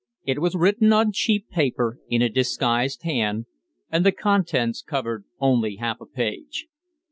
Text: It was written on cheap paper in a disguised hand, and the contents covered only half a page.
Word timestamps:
It 0.25 0.39
was 0.39 0.55
written 0.55 0.91
on 0.93 1.11
cheap 1.11 1.47
paper 1.49 1.99
in 2.09 2.23
a 2.23 2.29
disguised 2.29 3.03
hand, 3.03 3.45
and 3.91 4.03
the 4.03 4.11
contents 4.11 4.81
covered 4.81 5.25
only 5.39 5.75
half 5.75 6.01
a 6.01 6.07
page. 6.07 6.65